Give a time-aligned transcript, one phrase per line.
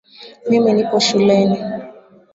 [0.49, 1.57] Mimi nipo shuleni